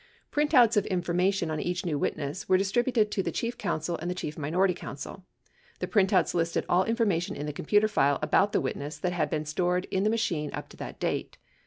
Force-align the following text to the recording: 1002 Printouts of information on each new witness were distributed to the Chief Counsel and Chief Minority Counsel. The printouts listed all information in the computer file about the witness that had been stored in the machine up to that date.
1002 0.33 0.33
Printouts 0.49 0.77
of 0.77 0.85
information 0.87 1.51
on 1.51 1.59
each 1.59 1.85
new 1.85 1.95
witness 1.95 2.49
were 2.49 2.57
distributed 2.57 3.11
to 3.11 3.21
the 3.21 3.31
Chief 3.31 3.55
Counsel 3.55 3.97
and 3.99 4.17
Chief 4.17 4.35
Minority 4.35 4.73
Counsel. 4.73 5.25
The 5.77 5.85
printouts 5.85 6.33
listed 6.33 6.65
all 6.67 6.85
information 6.85 7.35
in 7.35 7.45
the 7.45 7.53
computer 7.53 7.87
file 7.87 8.17
about 8.23 8.51
the 8.51 8.61
witness 8.61 8.97
that 8.97 9.13
had 9.13 9.29
been 9.29 9.45
stored 9.45 9.85
in 9.91 10.03
the 10.03 10.09
machine 10.09 10.49
up 10.55 10.69
to 10.69 10.77
that 10.77 10.99
date. 10.99 11.37